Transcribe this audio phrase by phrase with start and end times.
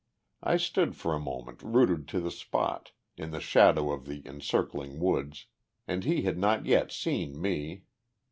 [0.41, 4.97] I stood for a moment rooted to the spot, in the shadow of the encircling
[4.99, 5.45] woods,
[5.87, 7.83] and he had not yet seen me.